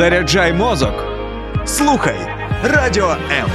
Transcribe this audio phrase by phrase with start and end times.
[0.00, 0.94] Заряджай мозок.
[1.66, 2.16] Слухай
[2.64, 3.50] Радіо М.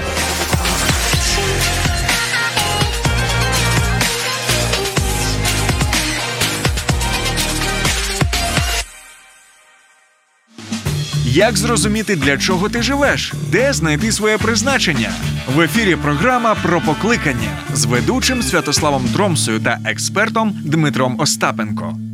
[11.26, 13.34] Як зрозуміти, для чого ти живеш?
[13.52, 15.10] Де знайти своє призначення?
[15.56, 22.05] В ефірі програма про покликання з ведучим Святославом Дромсою та експертом Дмитром Остапенко.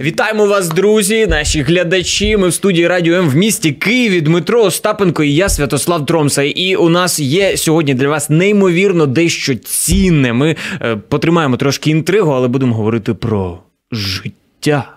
[0.00, 2.36] Вітаємо вас, друзі, наші глядачі.
[2.36, 4.20] Ми в студії Радіо М в місті Києві.
[4.20, 6.42] Дмитро Остапенко і я, Святослав Тромса.
[6.42, 10.32] І у нас є сьогодні для вас неймовірно дещо цінне.
[10.32, 13.58] Ми е, потримаємо трошки інтригу, але будемо говорити про
[13.92, 14.92] життя.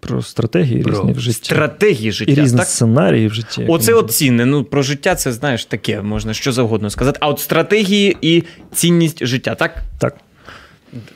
[0.00, 1.44] Про стратегії Про різні в житті.
[1.44, 2.32] стратегії життя.
[2.32, 2.66] І різні так?
[2.66, 3.66] сценарії в житті.
[3.68, 4.46] Оце от цінне.
[4.46, 7.18] Ну про життя це знаєш таке, можна що завгодно сказати.
[7.22, 9.82] А от стратегії і цінність життя, так?
[9.98, 10.16] Так.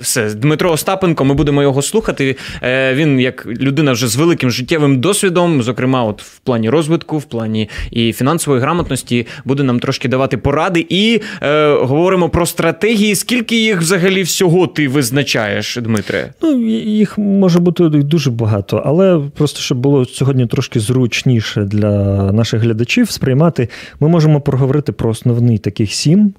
[0.01, 2.37] Все, Дмитро Остапенко, ми будемо його слухати.
[2.63, 7.25] Е, Він як людина вже з великим життєвим досвідом, зокрема, от в плані розвитку, в
[7.25, 10.87] плані і фінансової грамотності, буде нам трошки давати поради.
[10.89, 13.15] І е, говоримо про стратегії.
[13.15, 16.33] Скільки їх взагалі всього ти визначаєш, Дмитре?
[16.43, 21.93] Ну, їх може бути дуже багато, але просто щоб було сьогодні трошки зручніше для
[22.33, 23.69] наших глядачів сприймати,
[24.01, 26.35] ми можемо проговорити про основний таких сім.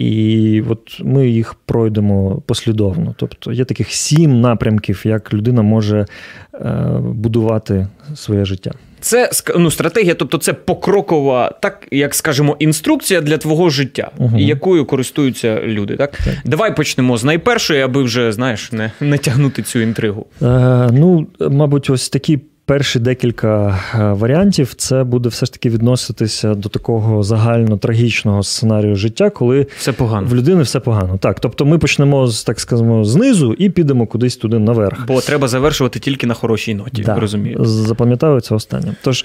[0.00, 3.14] І от ми їх пройдемо послідовно.
[3.16, 6.06] Тобто є таких сім напрямків, як людина може
[6.54, 6.58] е,
[7.00, 8.70] будувати своє життя.
[9.00, 14.38] Це ну, стратегія, тобто це покрокова, так як скажемо, інструкція для твого життя, Угу.
[14.38, 15.96] якою користуються люди.
[15.96, 16.10] Так?
[16.10, 16.34] Так.
[16.44, 20.26] давай почнемо з найпершої, аби вже знаєш не, не тягнути цю інтригу.
[20.42, 20.46] Е,
[20.92, 22.40] ну, мабуть, ось такі.
[22.70, 28.96] Перші декілька е, варіантів це буде все ж таки відноситися до такого загально трагічного сценарію
[28.96, 30.26] життя, коли Все погано.
[30.26, 31.18] в людини все погано.
[31.18, 35.06] Так, тобто ми почнемо з так скажемо знизу і підемо кудись туди наверх.
[35.06, 37.02] Бо треба завершувати тільки на хорошій ноті.
[37.02, 37.64] Да, Розумію.
[37.64, 38.94] Запам'ятаю це останнє.
[39.02, 39.24] Тож,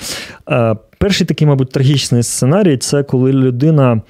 [0.49, 4.01] е, перший такий, мабуть, трагічний сценарій це коли людина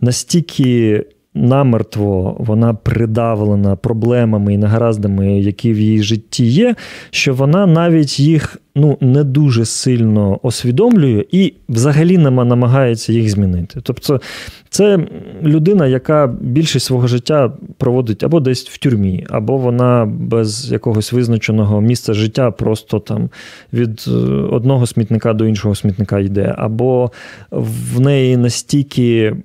[0.00, 1.04] настільки
[1.34, 6.74] намертво вона придавлена проблемами і негараздами, які в її житті є,
[7.10, 13.80] що вона навіть їх ну, не дуже сильно усвідомлює і взагалі нема- намагається їх змінити.
[13.82, 14.20] Тобто,
[14.68, 14.98] це
[15.42, 21.80] людина, яка більшість свого життя проводить або десь в тюрмі, або вона без якогось визначеного
[21.80, 23.30] місця життя просто там
[23.72, 24.10] від е,
[24.50, 27.10] одного смітника до іншого смітника йде, або
[27.50, 29.36] в неї настільки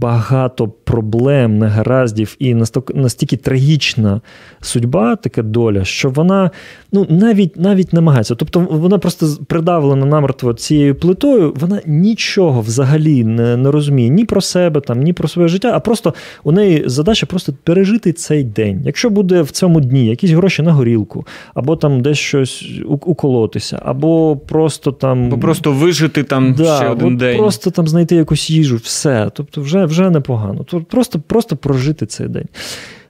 [0.00, 2.54] багато проблем, негараздів і
[2.94, 4.20] настільки трагічна
[4.60, 6.50] судьба, така доля, що вона
[6.92, 8.34] ну, навіть, навіть намагається.
[8.34, 14.40] Тобто вона просто придавлена намертво цією плитою, вона нічого взагалі не, не розуміє ні про
[14.40, 16.14] себе, там, ні про своє життя, а просто
[16.44, 18.82] у неї задача просто пережити цей день.
[18.84, 24.36] Якщо буде в цьому дні якісь гроші на горілку, або там десь щось уколотися, або
[24.36, 25.28] просто там.
[25.28, 27.38] Бо просто вижити там Да, ще один от день.
[27.38, 29.30] Просто там знайти якусь їжу, все.
[29.34, 30.64] Тобто, вже, вже непогано.
[30.66, 32.46] Тобто просто, просто прожити цей день.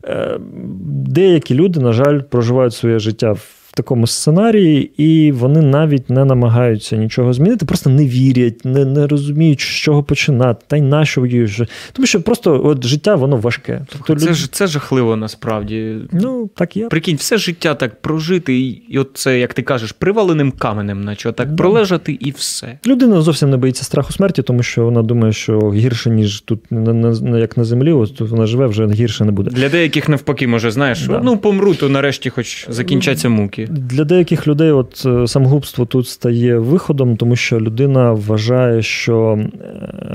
[0.06, 0.38] Е,
[1.06, 6.96] Деякі люди, на жаль, проживають своє життя в такому сценарії, і вони навіть не намагаються
[6.96, 11.20] нічого змінити, просто не вірять, не, не розуміють, з чого починати, та й на що
[11.20, 11.60] воюєш.
[11.92, 13.86] Тому що просто от життя воно важке.
[13.92, 15.96] Тобто, Це люд- ж це жахливо насправді.
[16.12, 16.88] Ну, так є.
[16.88, 21.32] Прикинь, все життя так прожити, і, і от це, як ти кажеш, приваленим каменем, наче
[21.32, 21.56] так Да.
[21.56, 22.78] пролежати і все.
[22.86, 26.92] Людина зовсім не боїться страху смерті, тому що вона думає, що гірше, ніж тут на,
[26.92, 29.50] на, на- як на землі, от тут вона живе, вже гірше не буде.
[29.50, 31.20] Для деяких навпаки, може, знаєш, Да.
[31.24, 33.63] ну помру, то нарешті хоч закінчаться муки.
[33.70, 39.38] Для деяких людей от е, самогубство тут стає виходом, тому що людина вважає, що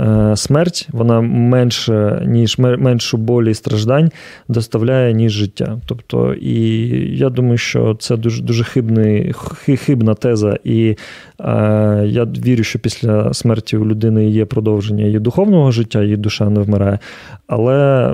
[0.01, 4.11] е, смерть вона менше, ніж меншу болі і страждань
[4.47, 5.77] доставляє, ніж життя.
[5.85, 6.87] Тобто, і
[7.17, 9.33] я думаю, що це дуже дуже хибний,
[9.65, 10.57] хибна теза.
[10.63, 10.95] І
[11.39, 16.49] е, я вірю, що після смерті у людини є продовження її духовного життя, її душа
[16.49, 16.99] не вмирає.
[17.47, 18.13] Але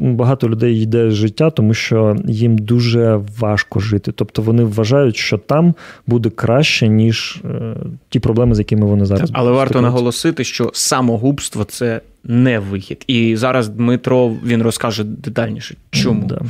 [0.00, 4.12] багато людей йде з життя, тому що їм дуже важко жити.
[4.12, 5.74] Тобто вони вважають, що там
[6.06, 7.76] буде краще, ніж е,
[8.08, 9.30] ті проблеми, з якими вони зараз.
[9.32, 13.04] Але варто наголосити, що самогубство це не вихід.
[13.06, 16.26] І зараз Дмитро він розкаже детальніше, чому.
[16.26, 16.40] Да.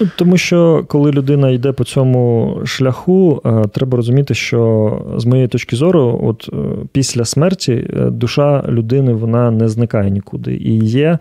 [0.00, 5.48] Ну, тому що коли людина йде по цьому шляху, е, треба розуміти, що з моєї
[5.48, 6.56] точки зору, от е,
[6.92, 10.54] після смерті е, душа людини вона не зникає нікуди.
[10.54, 11.18] І є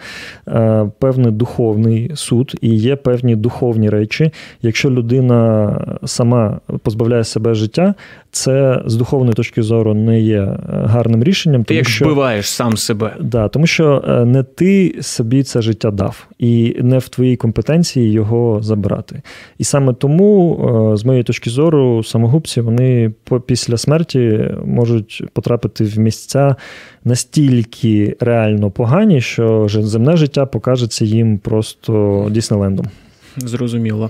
[1.00, 4.32] певний духовний суд, і є певні духовні речі.
[4.62, 5.72] Якщо людина
[6.06, 7.94] сама позбавляє себе життя,
[8.32, 11.64] це з духовної точки зору не є е, гарним рішенням.
[11.64, 13.16] Ти Тому як що, вбиваєш сам себе.
[13.22, 18.12] да, тому що е, не ти собі це життя дав, і не в твоїй компетенції
[18.12, 19.22] його забирати.
[19.58, 20.60] І саме тому,
[20.94, 23.12] е, з моєї точки зору, самогубці вони
[23.46, 26.56] після смерті можуть потрапити в місця
[27.06, 32.86] настільки реально погані, що земне життя покажеться їм просто Діснейлендом.
[33.38, 34.10] Зрозуміло.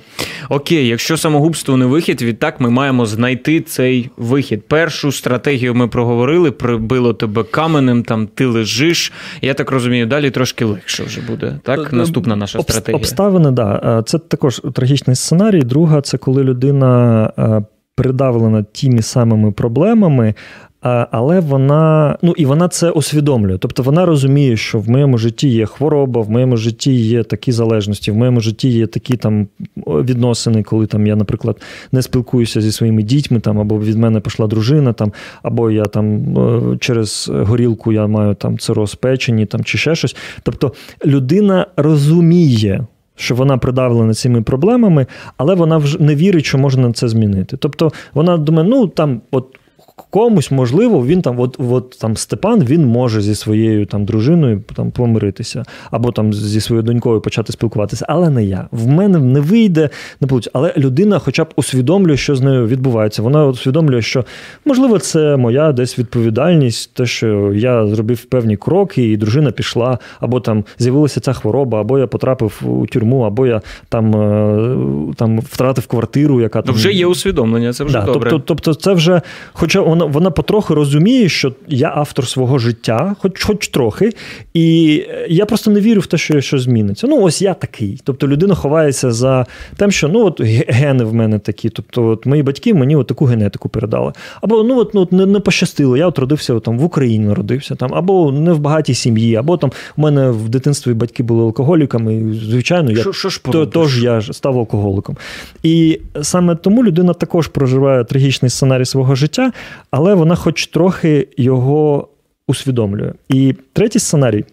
[0.49, 4.67] Окей, якщо самогубство не вихід, відтак ми маємо знайти цей вихід.
[4.67, 9.11] Першу стратегію ми проговорили, прибило тебе каменем, там ти лежиш.
[9.41, 11.59] Я так розумію, далі трошки легше вже буде.
[11.63, 12.97] Так, Е, наступна наша Обс- стратегія.
[12.97, 14.03] Обставини, да.
[14.05, 15.61] Це також трагічний сценарій.
[15.61, 17.61] Друга це коли людина е,
[17.95, 20.33] придавлена тими самими проблемами.
[20.81, 23.57] Але вона, ну і вона це усвідомлює.
[23.57, 28.11] Тобто вона розуміє, що в моєму житті є хвороба, в моєму житті є такі залежності,
[28.11, 29.47] в моєму житті є такі там
[29.87, 31.61] відносини, коли там я, наприклад,
[31.91, 35.13] не спілкуюся зі своїми дітьми, там або від мене пішла дружина, там,
[35.43, 40.15] або я там через горілку я маю там цироз печені, там чи ще щось.
[40.43, 40.73] Тобто
[41.05, 42.85] людина розуміє.
[43.15, 45.05] Що вона придавлена цими проблемами,
[45.37, 47.57] але вона вже не вірить, що можна це змінити.
[47.57, 49.57] Тобто вона думає, ну там, от
[49.95, 54.91] комусь можливо, він там, от, от там Степан, він може зі своєю там дружиною там
[54.91, 58.67] помиритися, або там зі своєю донькою почати спілкуватися, але не я.
[58.71, 59.89] В мене не вийде,
[60.21, 60.49] не вийде.
[60.53, 63.21] Але людина, хоча б усвідомлює, що з нею відбувається.
[63.21, 64.25] Вона усвідомлює, що
[64.65, 70.39] можливо це моя десь відповідальність, те, що я зробив певні кроки, і дружина пішла, або
[70.39, 75.87] там з'явилася ця хвороба, або я потрапив у тюрму, або я там, е, там втратив
[75.87, 78.29] квартиру, яка Ну, там вже є усвідомлення, це вже Да, добре.
[78.29, 79.21] Тобто, тобто, це вже,
[79.53, 84.11] хоча вона, вона потроху розуміє, що я автор свого життя, хоч, хоч трохи,
[84.53, 84.95] і
[85.29, 87.07] я просто не вірю в те, що щось зміниться.
[87.07, 88.01] Ну, ось я такий.
[88.03, 89.45] Тобто людина ховається за
[89.77, 91.69] тим, що ну от гени в мене такі.
[91.69, 94.13] Тобто, от мої батьки мені от таку генетику передали.
[94.41, 97.25] Або ну от, ну, от не, не пощастило, я от родився от, там, в Україні
[97.25, 101.43] народився, там, або не в багатій сім'ї, або там у мене в дитинстві батьки були
[101.43, 102.15] алкоголіками.
[102.15, 105.17] І, звичайно, я Що- що ж то, тож я став алкоголиком.
[105.63, 109.51] І саме тому людина також проживає трагічний сценарій свого життя,
[109.91, 112.07] але вона хоч трохи його
[112.47, 113.13] усвідомлює.
[113.29, 114.45] І третій сценарій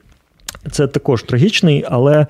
[0.71, 2.27] це також трагічний, але.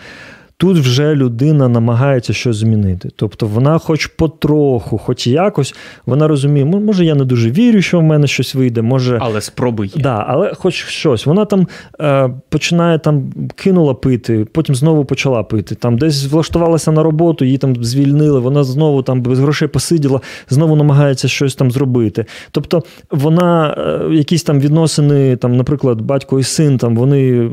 [0.60, 3.10] Тут вже людина намагається щось змінити.
[3.16, 5.74] Тобто вона, хоч потроху, хоч якось,
[6.06, 9.86] вона розуміє, може, я не дуже вірю, що в мене щось вийде, може, Але спроби
[9.86, 10.02] є.
[10.02, 11.26] Да, але хоч щось.
[11.26, 11.66] Вона там
[12.00, 15.74] е, починає там кинула пити, потім знову почала пити.
[15.74, 20.76] Там десь влаштувалася на роботу, її там звільнили, вона знову там без грошей посиділа, знову
[20.76, 22.24] намагається щось там зробити.
[22.50, 27.50] Тобто вона е, якісь там відносини, там, наприклад, батько і син, там вони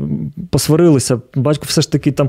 [0.50, 1.20] посварилися.
[1.34, 2.28] Батько все ж таки там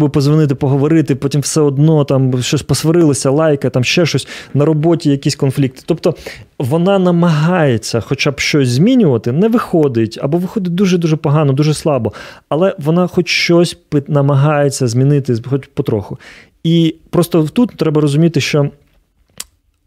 [0.00, 5.10] спробує позвонити, поговорити, потім все одно там щось посварилися, лайка, там ще щось на роботі,
[5.10, 5.82] якісь конфлікти.
[5.86, 6.14] Тобто
[6.58, 12.12] вона намагається хоча б щось змінювати, не виходить, або виходить дуже-дуже погано, дуже слабо.
[12.48, 13.76] Але вона хоч щось
[14.08, 16.18] намагається змінити, хоч потроху.
[16.64, 18.70] І просто тут треба розуміти, що.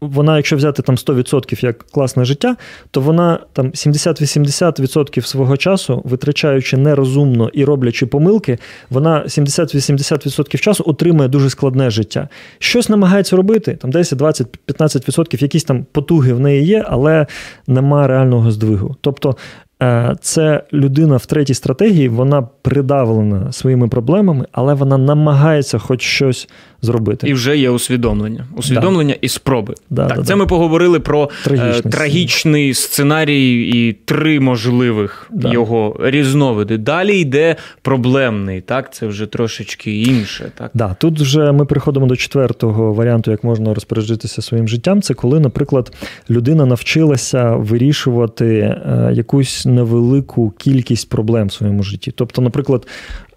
[0.04, 2.56] Вона, якщо взяти там 100% як класне життя,
[2.90, 8.58] то вона там 70-80% свого часу, витрачаючи нерозумно і роблячи помилки,
[8.90, 12.28] вона 70-80% часу отримує дуже складне життя.
[12.58, 17.26] Щось намагається робити, там 10, 20, 15%, якісь там потуги в неї є, але
[17.66, 18.96] нема реального здвигу.
[19.00, 19.36] Тобто
[19.82, 26.48] е, це людина в третій стратегії, вона придавлена своїми проблемами, але вона намагається хоч щось
[26.84, 27.28] зробити.
[27.28, 28.46] І вже є усвідомлення.
[28.56, 29.74] Усвідомлення і спроби.
[29.90, 30.36] Да, так, да, це да.
[30.36, 35.52] ми поговорили про Трагічний е, трагічний сценарій і три можливих Да.
[35.52, 36.78] його різновиди.
[36.78, 40.52] Далі йде проблемний, так, це вже трошечки інше.
[40.58, 40.70] Так?
[40.74, 45.02] Да, тут вже ми переходимо до четвертого варіанту, як можна розпоряджитися своїм життям.
[45.02, 45.92] Це коли, наприклад,
[46.30, 52.12] людина навчилася вирішувати е, якусь невелику кількість проблем в своєму житті.
[52.16, 52.86] Тобто, наприклад,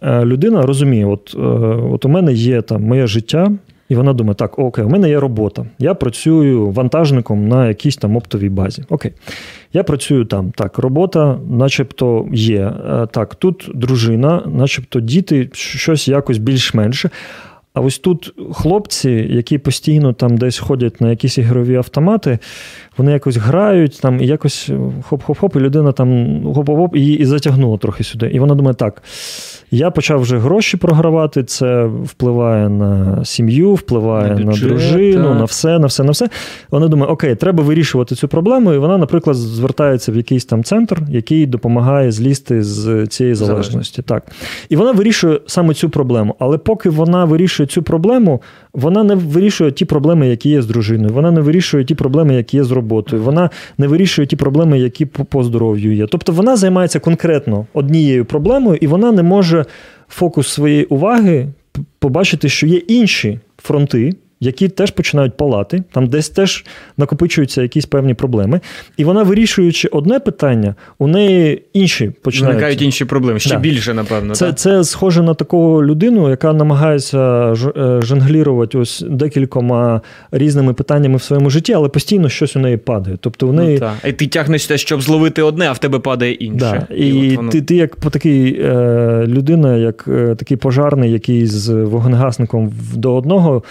[0.04, 1.40] людина розуміє, от, е,
[1.94, 3.52] от у мене є там моє життя.
[3.90, 5.66] І вона думає, так, окей, у мене є робота.
[5.80, 8.84] Я працюю вантажником на якійсь там оптовій базі.
[8.90, 9.12] Окей,
[9.74, 10.52] я працюю там.
[10.52, 12.74] Так, робота, начебто, є.
[12.90, 17.10] Е, Так, тут дружина, начебто діти, щось якось більш-менше.
[17.78, 22.40] А ось тут хлопці, які постійно там десь ходять на якісь ігрові автомати,
[22.98, 24.70] вони якось грають, там і якось
[25.10, 28.28] хоп-хоп-хоп, і людина там хоп-хоп-хоп, і і затягнуло трохи сюди.
[28.34, 29.04] І вона думає, так.
[29.72, 35.40] Я почав вже гроші програвати, це впливає на сім'ю, впливає На на, дружину, так.
[35.40, 36.30] на все, на все, на все.
[36.72, 41.02] Вона думає, окей, треба вирішувати цю проблему, і вона, наприклад, звертається в якийсь там центр,
[41.10, 44.02] який допомагає злізти з цієї залежності.
[44.02, 44.24] Так.
[44.70, 46.36] І вона вирішує саме цю проблему.
[46.40, 48.42] Але поки вона вирішує цю проблему,
[48.74, 51.14] вона не вирішує ті проблеми, які є з дружиною.
[51.14, 53.22] Вона не вирішує ті проблеми, які є з роботою.
[53.22, 56.08] Вона не вирішує ті проблеми, які по, здоров'ю є.
[56.08, 59.66] Тобто вона займається конкретно однією проблемою, і вона не може
[60.10, 61.48] фокус своєї уваги
[62.00, 64.14] побачити, що є інші фронти.
[64.40, 66.66] Які теж починають палати, там десь теж
[66.98, 68.60] накопичуються якісь певні проблеми.
[68.98, 72.56] І вона, вирішуючи одне питання, у неї інші починають.
[72.56, 73.60] Виникають інші проблеми, ще Да.
[73.60, 74.36] більше, напевно.
[74.36, 74.58] Це, так?
[74.58, 80.02] це схоже на таку людину, яка намагається ж- е, жонглірувати ось декількома
[80.32, 83.18] різними питаннями в своєму житті, але постійно щось у неї падає.
[83.22, 83.74] Тобто в неї.
[83.74, 83.94] Ну, так.
[84.10, 86.86] І ти тягнешся, щоб зловити одне, а в тебе падає інше.
[86.90, 86.96] Да.
[86.96, 91.46] І, от воно- ти, ти як по такий е, людина, як е, такий пожарний, який
[91.46, 93.64] з вогнегасником до одного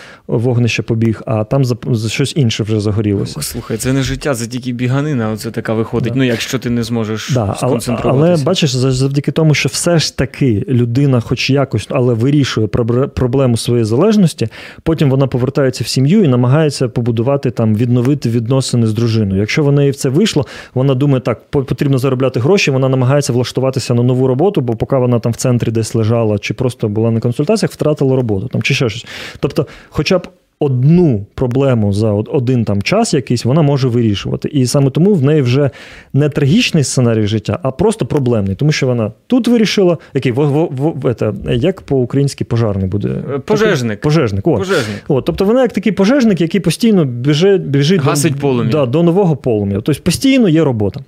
[0.57, 3.43] вогнища побіг, а там за, за щось інше вже загорілося.
[3.43, 5.31] Слухай, це не життя, це тільки біганина.
[5.31, 6.13] Оце така виходить.
[6.13, 6.19] Да.
[6.19, 8.33] Ну, якщо ти не зможеш Да, сконцентруватися.
[8.33, 12.67] але бачиш, завдяки тому, що все ж таки людина, хоч якось, але вирішує
[13.15, 14.49] проблему своєї залежності,
[14.83, 19.41] потім вона повертається в сім'ю і намагається побудувати там, відновити відносини з дружиною.
[19.41, 23.95] Якщо в неї в це вийшло, вона думає, так, потрібно заробляти гроші, вона намагається влаштуватися
[23.95, 27.21] на нову роботу, бо поки вона там в центрі десь лежала, чи просто була на
[27.21, 29.07] консультаціях, втратила роботу там, чи ще щось.
[29.41, 30.29] Тобто, хоча б.
[30.59, 34.49] Одну проблему за один там час якийсь вона може вирішувати.
[34.49, 35.71] І саме тому в неї вже
[36.13, 38.55] не трагічний сценарій життя, а просто проблемний.
[38.55, 43.09] Тому що вона тут вирішила, який во, во, во, это, як по-українськи пожарний буде?
[43.35, 44.01] Е, пожежник.
[44.01, 44.47] Пожежник.
[44.47, 44.57] О.
[44.57, 45.05] Пожежник.
[45.09, 48.73] От, тобто вона як такий пожежник, який постійно біжить, біжить Гасить до, полум'я.
[48.73, 49.81] Да, до нового полум'я.
[49.81, 51.01] Тобто постійно є робота.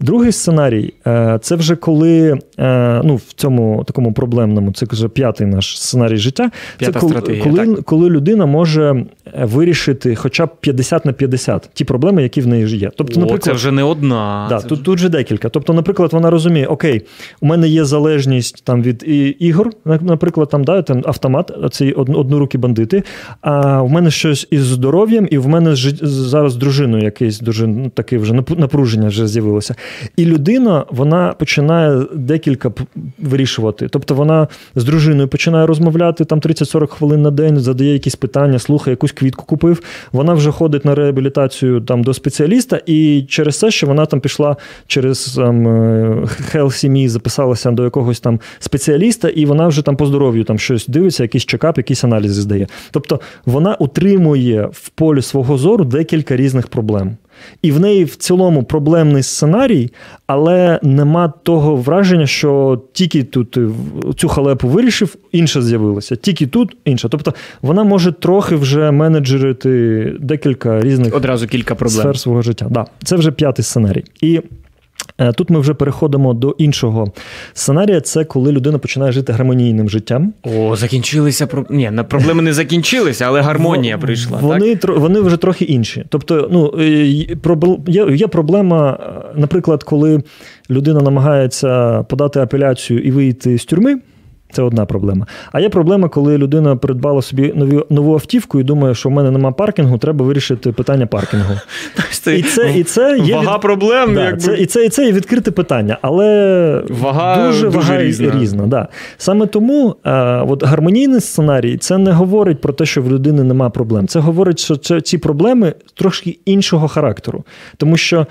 [0.00, 5.46] Другий сценарій е, це вже коли е, ну, в цьому такому проблемному, це вже п'ятий
[5.46, 6.50] наш сценарій життя.
[6.78, 7.84] П'ята це коли, стратегія, коли, так.
[7.84, 12.66] коли людина може е, вирішити хоча б 50 на 50 ті проблеми, які в неї
[12.66, 12.90] ж є.
[12.96, 14.46] Тобто, О, наприклад, це вже не одна.
[14.48, 15.48] Да, Це тут, вже- тут же декілька.
[15.48, 17.02] Тобто, наприклад, вона розуміє, окей,
[17.40, 19.04] у мене є залежність там від
[19.38, 23.02] ігор, наприклад, там да, там автомат, ці од- однорукі бандити.
[23.40, 27.88] А в мене щось із здоров'ям, і в мене зараз з дружиною якесь дуже ну,
[27.94, 29.74] таке вже напруження вже з'явилося.
[30.16, 32.72] І людина вона починає декілька
[33.18, 33.88] вирішувати.
[33.90, 38.92] Тобто вона з дружиною починає розмовляти там 30-40 хвилин на день, задає якісь питання, слухає,
[38.92, 39.82] якусь квітку купив.
[40.12, 44.56] Вона вже ходить на реабілітацію там до спеціаліста, і через це, що вона там пішла
[44.86, 50.44] через там, е, Me, записалася до якогось там спеціаліста, і вона вже там по здоров'ю
[50.44, 52.66] там щось дивиться, якийсь чекап, якісь аналізи здає.
[52.90, 57.16] Тобто вона утримує в полі свого зору декілька різних проблем.
[57.62, 59.90] І в неї в цілому проблемний сценарій,
[60.26, 63.68] але нема того враження, що тільки тут е,
[64.16, 66.16] цю халепу вирішив, інша з'явилася.
[66.16, 67.08] Тільки тут інша.
[67.08, 72.00] Тобто вона може трохи вже менеджерити декілька різних Одразу кілька проблем.
[72.00, 72.66] сфер свого життя.
[72.70, 74.04] Да, це вже п'ятий сценарій.
[74.20, 74.40] І
[75.36, 77.12] тут ми вже переходимо до іншого
[77.52, 78.00] сценарія.
[78.00, 80.32] Це коли людина починає жити гармонійним життям.
[80.42, 81.66] О, закінчилися про...
[81.70, 84.38] Ні, на- проблеми не закінчилися, але гармонія прийшла.
[84.40, 84.96] Вони, так?
[84.98, 86.04] вони вже трохи інші.
[86.08, 87.06] Тобто, ну, е,
[87.86, 90.22] є, є проблема, е, наприклад, коли
[90.70, 93.98] людина намагається подати апеляцію і вийти з тюрми.
[94.52, 95.26] Це одна проблема.
[95.52, 99.30] А є проблема, коли людина придбала собі нові, нову автівку і думає, що в мене
[99.30, 101.54] нема паркінгу, треба вирішити питання паркінгу.
[102.10, 104.38] Це І це, і це є вага від- проблем, Да, якби.
[104.40, 108.40] це, і, це, і це є відкрите питання, але Вага дуже, дуже вага різна.
[108.40, 108.88] різна да.
[109.18, 110.12] Саме тому е,
[110.48, 114.06] от гармонійний сценарій це не говорить про те, що в людини нема проблем.
[114.08, 117.44] Це говорить, що це, ці проблеми трошки іншого характеру.
[117.76, 118.26] Тому що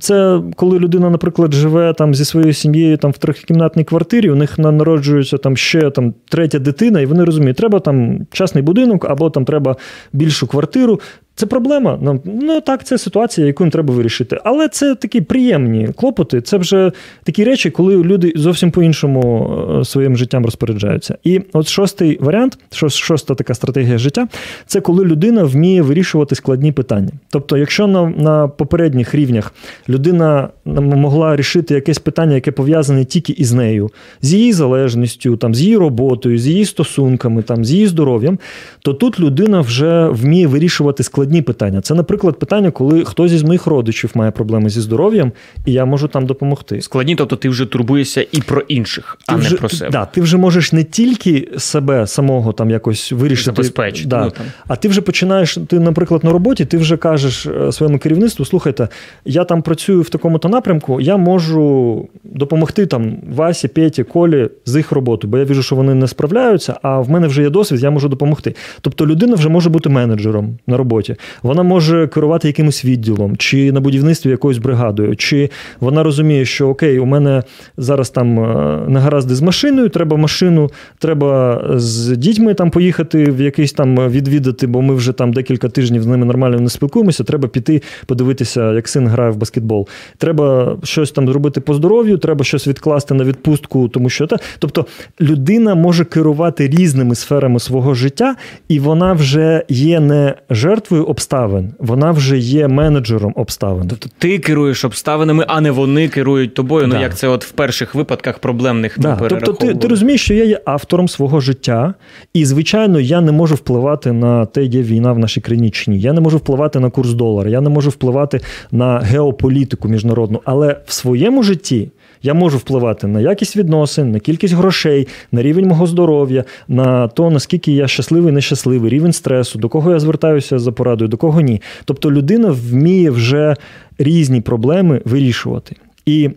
[0.00, 4.58] це коли людина, наприклад, живе там зі своєю сім'єю там в трьохкімнатній квартирі, у них
[4.58, 9.30] на- народжується там ще там третя дитина, і вони розуміють, треба там частний будинок або
[9.30, 9.76] там треба
[10.12, 11.00] більшу квартиру.
[11.34, 11.98] Це проблема.
[12.02, 14.38] Ну, Ну так, це ситуація, яку треба вирішити.
[14.44, 16.40] Але це такі приємні клопоти.
[16.40, 16.92] Це вже
[17.24, 21.16] такі речі, коли люди зовсім по-іншому е, своїм життям розпоряджаються.
[21.24, 22.58] І от шостий варіант,
[22.88, 24.28] шоста така стратегія життя,
[24.66, 27.10] це коли людина вміє вирішувати складні питання.
[27.30, 29.54] Тобто, якщо на, на попередніх рівнях
[29.88, 33.90] людина могла рішити якесь питання, яке пов'язане тільки із нею,
[34.22, 38.38] з її залежністю, там, з її роботою, з її стосунками, там, з її здоров'ям,
[38.82, 41.80] то тут людина вже вміє вирішувати складні питання.
[41.80, 45.32] Це, наприклад, питання, коли хтось із моїх родичів має проблеми зі здоров'ям,
[45.66, 46.80] і я можу там допомогти.
[46.80, 49.90] Складні, тобто ти вже турбуєшся і про інших, а вже, не про себе.
[49.90, 54.46] Да, ти вже можеш не тільки себе самого там якось вирішити, Забезпечити, Да, ну, там.
[54.68, 58.88] а ти вже починаєш, ти, наприклад, на роботі, ти вже кажеш е, своєму керівництву: слухайте,
[59.24, 64.92] я там працюю в такому-то напрямку, я можу допомогти там Васі, Петі, Колі з їх
[64.92, 67.90] роботою, бо я віжу, що вони не справляються, а в мене вже є досвід, я
[67.90, 68.54] можу допомогти.
[68.80, 71.11] Тобто людина вже може бути менеджером на роботі.
[71.12, 71.20] Роботі.
[71.42, 75.50] Вона може керувати якимось відділом, чи на будівництві якоюсь бригадою, чи
[75.80, 77.42] вона розуміє, що окей, у мене
[77.76, 83.72] зараз там е, негаразди з машиною, треба машину, треба з дітьми там поїхати в якийсь
[83.72, 87.24] там відвідати, бо ми вже там декілька тижнів з ними нормально не спілкуємося.
[87.24, 89.88] Треба піти подивитися, як син грає в баскетбол.
[90.18, 94.36] Треба щось там зробити по здоров'ю, треба щось відкласти на відпустку, тому що та.
[94.58, 94.86] Тобто
[95.20, 98.36] людина може керувати різними сферами свого життя,
[98.68, 103.88] і вона вже є не жертвою обставин, вона вже є менеджером обставин.
[103.88, 106.86] Тобто ти керуєш обставинами, а не вони керують тобою.
[106.86, 106.94] Да.
[106.94, 109.18] Ну як це от в перших випадках проблемних Да.
[109.28, 111.94] Тобто ти, ти розумієш, що я є автором свого життя,
[112.34, 116.00] і, звичайно, я не можу впливати на те, є війна в нашій країні чи ні.
[116.00, 118.40] Я не можу впливати на курс долара, я не можу впливати
[118.70, 121.90] на геополітику міжнародну, але в своєму житті.
[122.22, 127.30] Я можу впливати на якість відносин, на кількість грошей, на рівень мого здоров'я, на то,
[127.30, 131.62] наскільки я щасливий, нещасливий, рівень стресу, до кого я звертаюся за порадою, до кого ні.
[131.84, 133.56] Тобто людина вміє вже
[133.98, 135.76] різні проблеми вирішувати.
[136.06, 136.30] І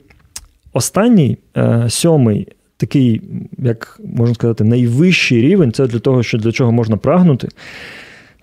[0.73, 3.21] останній, е, сьомий, такий,
[3.57, 7.47] як можна сказати, найвищий рівень це для того, що для чого можна прагнути.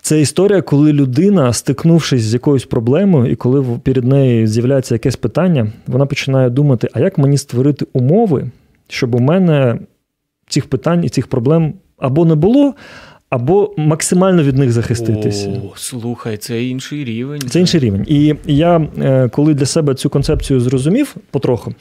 [0.03, 5.71] Це історія, коли людина, стикнувшись з якоюсь проблемою, і коли перед нею з'являється якесь питання,
[5.87, 8.51] вона починає думати: а як мені створити умови,
[8.87, 9.79] щоб у мене
[10.47, 12.73] цих питань і цих проблем або не було,
[13.33, 15.49] або максимально від них захиститися.
[15.49, 17.41] О, слухай, це інший рівень.
[17.41, 18.05] Це інший рівень.
[18.07, 21.73] І я, е, коли для себе цю концепцію зрозумів потроху,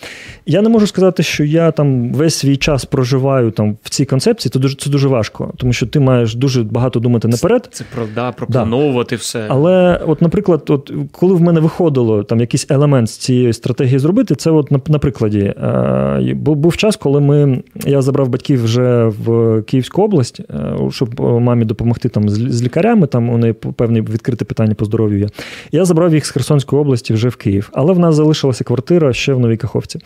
[0.46, 4.50] я не можу сказати, що я там весь свій час проживаю там в цій концепції.
[4.50, 7.68] Це дуже це дуже важко, тому що ти маєш дуже багато думати наперед.
[7.72, 9.46] Це про да, проплановувати все.
[9.48, 14.34] Але, от, наприклад, от коли в мене виходило там якийсь елемент з цієї стратегії зробити,
[14.34, 15.38] це от на, на прикладі.
[15.38, 21.20] Е, був, був час, коли ми я забрав батьків вже в Київську область, е, щоб
[21.42, 23.06] мамі допомогти там з, лікарями.
[23.06, 25.28] Там у неї певні відкрите питання по здоров'ю є.
[25.72, 29.34] Я забрав їх з Херсонської області вже в Київ, але в нас залишилася квартира ще
[29.34, 29.98] в Новій Каховці.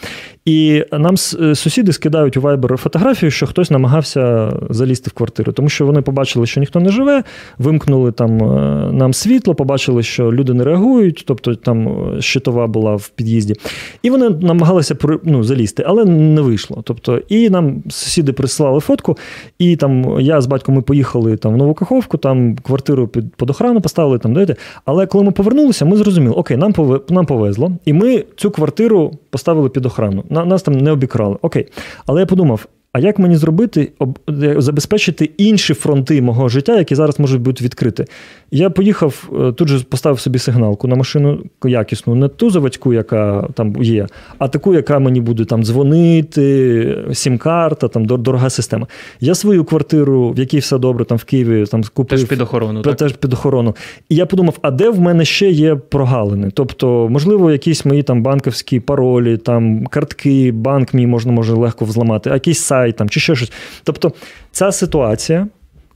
[0.44, 5.86] І нам сусіди скидають у Viber фотографію, що хтось намагався залізти в квартиру, тому що
[5.86, 7.24] вони побачили, що ніхто не живе,
[7.58, 12.96] вимкнули там е, нам світло, побачили, що люди не реагують, тобто там е, щитова була
[12.96, 13.54] в під'їзді.
[14.02, 16.82] І вони намагалися ну, залізти, але не вийшло.
[16.84, 19.16] Тобто, і нам сусіди прислали фотку,
[19.58, 23.50] і там я з батьком ми поїхали там в Нову Каховку, там квартиру під, під
[23.50, 24.56] охрану поставили, там даєте.
[24.84, 29.12] Але коли ми повернулися, ми зрозуміли, окей, нам пове, нам повезло, і ми цю квартиру
[29.30, 30.24] поставили під охрану.
[30.30, 31.36] На, нас там не обікрали.
[31.42, 31.66] Окей.
[32.06, 32.66] Але я подумав.
[32.96, 33.92] А як мені зробити,
[34.42, 38.06] е, забезпечити інші фронти мого життя, які зараз можуть бути відкриті?
[38.50, 43.48] Я поїхав, е, тут же поставив собі сигналку на машину якісну, не ту заводську, яка
[43.54, 44.06] там є,
[44.38, 48.86] а таку, яка мені буде там дзвонити, сім-карта, там дорога система.
[49.20, 52.18] Я свою квартиру, в якій все добре, там в Києві там купив.
[52.18, 52.98] Теж під охорону, Те- так?
[52.98, 53.76] Теж під охорону.
[54.08, 56.50] І я подумав, а де в мене ще є прогалини?
[56.54, 62.30] Тобто, можливо, якісь мої там банківські паролі, там картки, банк мій можна може легко взламати,
[62.30, 63.52] а якийсь сайт там чи ще щось.
[63.84, 64.12] Тобто,
[64.52, 65.46] ця ситуація.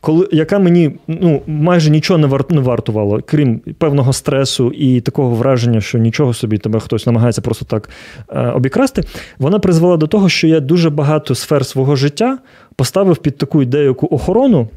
[0.02, 5.34] Коли яка мені ну майже нічого не вар, не вартувало, крім певного стресу і такого
[5.34, 7.90] враження, що нічого собі тебе хтось намагається просто так
[8.28, 9.02] е, обікрасти,
[9.38, 12.38] вона призвела до того, що я дуже багато сфер свого життя
[12.76, 14.68] поставив під таку ідею охорону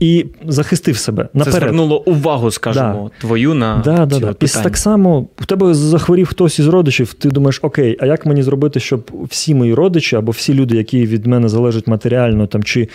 [0.00, 4.32] і захистив себе Це звернуло увагу, скажімо, твою на Да, да, да.
[4.32, 4.64] питання.
[4.64, 8.80] так само у тебе захворів хтось із родичів, ти думаєш, окей, а як мені зробити,
[8.80, 12.88] щоб всі мої родичі або всі люди, які від мене залежать матеріально, там чи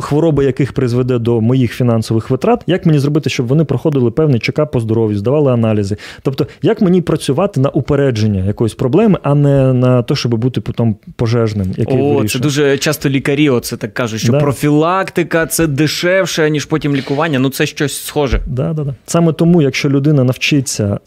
[0.00, 4.72] хвороба яких призведе до моїх фінансових витрат, як мені зробити, щоб вони проходили певний чекап
[4.72, 5.96] по здоров'ю, здавали аналізи?
[6.22, 10.96] Тобто, як мені працювати на упередження якоїсь проблеми, а не на те, щоб бути потім
[11.16, 12.28] пожежним, який О, вирішує.
[12.28, 14.40] це дуже часто лікарі оце так кажуть, що Да.
[14.40, 17.38] профілактика це дешевше, ніж потім лікування.
[17.38, 18.40] Ну це щось схоже.
[18.46, 18.94] Да, да, да.
[19.06, 21.00] Саме тому, якщо людина навчиться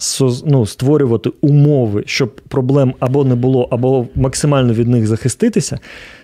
[0.45, 5.79] ну, створювати умови, щоб проблем або не було, або максимально від них захиститися,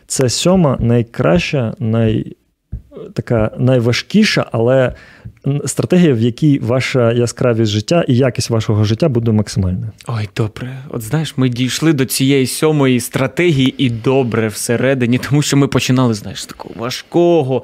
[0.08, 2.36] це сьома найкраща, най...
[3.13, 4.93] така найважкіша, але
[5.65, 9.91] стратегія, в якій ваша яскравість життя і якість вашого життя буде максимальною.
[10.08, 10.78] Ой, добре.
[10.89, 16.13] От знаєш, ми дійшли до цієї сьомої стратегії і добре всередині, тому що ми починали,
[16.13, 17.63] знаєш, з такого важкого.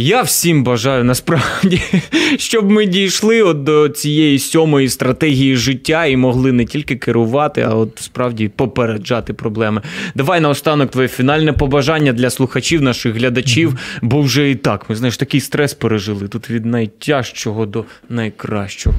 [0.00, 1.82] Я всім бажаю насправді,
[2.38, 7.74] щоб ми дійшли от до цієї сьомої стратегії життя і могли не тільки керувати, а
[7.74, 9.82] от справді попереджати проблеми.
[10.14, 15.16] Давай наостанок твоє фінальне побажання для слухачів, наших глядачів, бо вже і так ми знаєш
[15.16, 18.96] такий стрес пережили тут від найтяжчого до найкращого.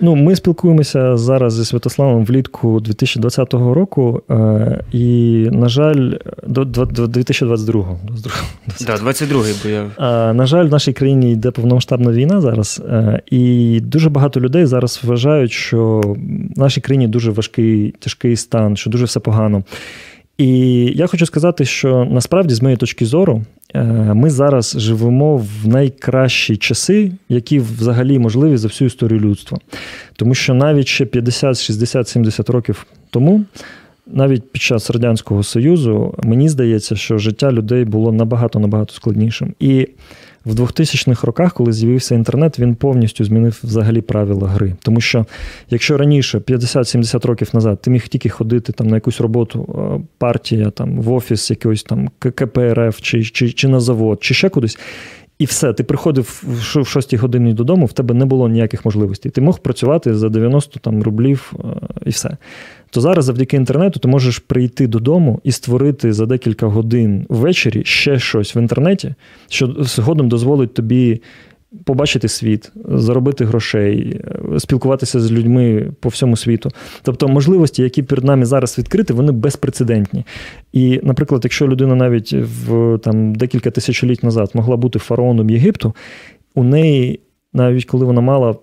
[0.00, 6.12] Ну, ми спілкуємося зараз зі Святославом влітку 2020 року, е, і, на жаль,
[6.46, 7.98] до, до, до 2022.
[8.86, 9.86] Да, 22-й, бо я.
[9.96, 14.66] А, На жаль, в нашій країні йде повномасштабна війна зараз, е, і дуже багато людей
[14.66, 16.00] зараз вважають, що
[16.56, 19.62] в нашій країні дуже важкий, тяжкий стан, що дуже все погано.
[20.40, 20.48] І
[20.96, 23.42] я хочу сказати, що насправді, з моєї точки зору,
[23.74, 29.58] е, ми зараз живемо в найкращі часи, які взагалі можливі за всю історію людства.
[30.16, 33.44] Тому що навіть ще 50, 60, 70 років тому.
[34.06, 39.54] Навіть під час Радянського Союзу мені здається, що життя людей було набагато набагато складнішим.
[39.60, 39.88] І
[40.44, 44.74] в 2000-х роках, коли з'явився інтернет, він повністю змінив взагалі правила гри.
[44.82, 45.26] Тому що
[45.70, 50.70] якщо раніше, 50-70 років назад, ти міг тільки ходити там на якусь роботу, е, партія,
[50.70, 54.78] там в офіс якийсь там КПРФ чи, чи, чи на завод, чи ще кудись.
[55.40, 59.32] І все, ти приходив в 6 годині додому, в тебе не було ніяких можливостей.
[59.32, 61.66] Ти мог працювати за 90 там, рублів е,
[62.06, 62.36] і все.
[62.90, 68.18] То зараз, завдяки інтернету, ти можеш прийти додому і створити за декілька годин ввечері ще
[68.18, 69.14] щось в інтернеті,
[69.48, 71.20] що згодом дозволить тобі
[71.84, 74.20] побачити світ, заробити грошей,
[74.54, 76.70] е, спілкуватися з людьми по всьому світу.
[77.02, 80.24] Тобто можливості, які перед нами зараз відкриті, вони безпрецедентні.
[80.72, 85.94] І, наприклад, якщо людина навіть в там декілька тисячоліть назад могла бути фараоном Єгипту,
[86.54, 87.20] у неї.
[87.52, 88.54] Навіть коли вона мала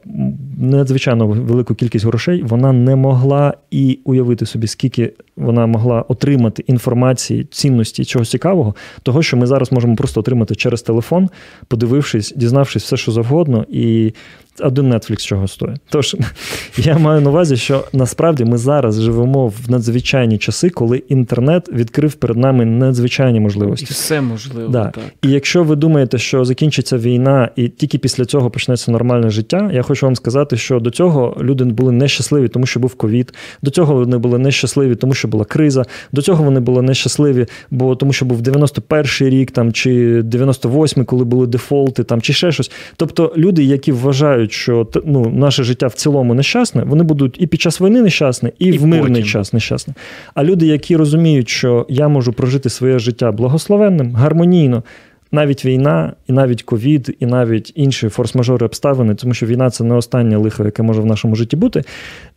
[0.57, 7.47] надзвичайно велику кількість грошей, вона не могла і уявити собі, скільки вона могла отримати інформації,
[7.51, 11.29] цінності, чогось цікавого, того, що ми зараз можемо просто отримати через телефон,
[11.67, 14.13] подивившись, дізнавшись все, що завгодно, і
[14.59, 15.81] один Netflix чого стоїть.
[15.89, 16.15] Тож
[16.77, 22.13] я маю на увазі, що насправді ми зараз живемо в надзвичайні часи, коли інтернет відкрив
[22.13, 23.85] перед нами надзвичайні І можливості.
[23.85, 24.69] все можливо.
[24.69, 24.85] Да.
[24.85, 25.03] Так.
[25.21, 29.81] І якщо ви думаєте, що закінчиться війна, і тільки після цього почнеться нормальне життя, я
[29.81, 33.33] хочу вам сказати, що до цього люди були нещасливі, тому що був ковід.
[33.61, 35.85] До цього вони були нещасливі, тому що була криза.
[36.11, 41.25] До цього вони були нещасливі, бо тому, що був 91-й рік, там чи 98-й, коли
[41.25, 42.71] були дефолти, там чи ще щось.
[42.95, 47.61] Тобто люди, які вважають, що ну, наше життя в цілому нещасне, вони будуть і під
[47.61, 49.25] час війни нещасні, і, І в мирний потім.
[49.25, 49.93] час нещасні.
[50.33, 54.83] А люди, які розуміють, що я можу прожити своє життя благословенним, гармонійно.
[55.31, 59.95] Навіть війна, і навіть ковід, і навіть інші форс-мажори обставини, тому що війна це не
[59.95, 61.83] останнє лихо, яке може в нашому житті бути.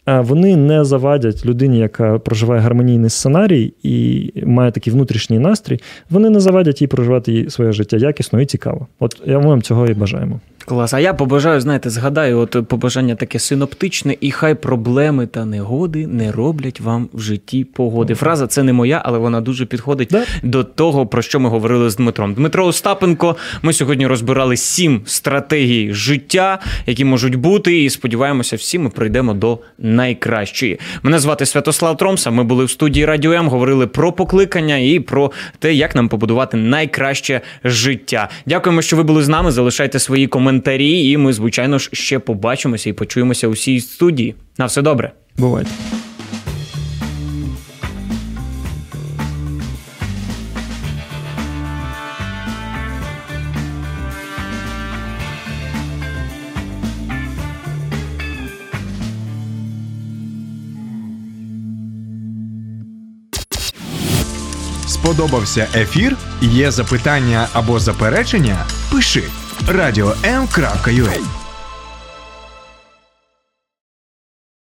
[0.06, 5.80] Вони не завадять людині, яка проживає гармонійний сценарій і має такий внутрішній настрій.
[6.10, 8.86] Вони не завадять їй проживати своє життя якісно і цікаво.
[8.98, 10.40] От я вам цього і бажаємо.
[10.66, 10.94] Клас.
[10.94, 16.32] А я побажаю, знаєте, згадаю, от побажання таке синоптичне, і хай проблеми та негоди не
[16.32, 18.14] роблять вам в житті погоди.
[18.14, 20.24] Фраза це не моя, але вона дуже підходить Да.
[20.42, 22.34] до того, про що ми говорили з Дмитром.
[22.34, 23.36] Дмитро Остапенко.
[23.62, 29.58] Ми сьогодні розбирали сім стратегій життя, які можуть бути, і сподіваємося, всі ми прийдемо до
[29.78, 30.78] найкращої.
[31.02, 32.30] Мене звати Святослав Тромса.
[32.30, 36.56] Ми були в студії Радіо М, говорили про покликання і про те, як нам побудувати
[36.56, 38.28] найкраще життя.
[38.46, 39.50] Дякуємо, що ви були з нами.
[39.50, 40.59] Залишайте свої коментарі,
[41.10, 44.34] і ми, звичайно ж, ще побачимося і почуємося у всій студії.
[44.58, 45.12] На все добре.
[45.38, 45.70] Бувайте.
[65.10, 66.16] Сподобався ефір?
[66.40, 68.66] Є запитання або заперечення?
[68.92, 69.22] Пиши
[69.68, 71.39] радіом.ua